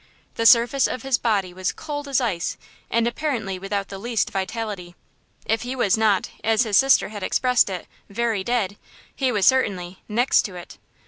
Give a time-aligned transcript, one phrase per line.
[0.33, 2.57] The surface of his body was cold as ice,
[2.89, 4.95] and apparently without the least vitality.
[5.45, 8.77] If he was not, as his sister had expressed it, "very dead,"
[9.15, 10.79] he was certainly "next to it."